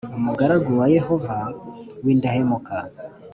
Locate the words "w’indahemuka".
2.03-2.75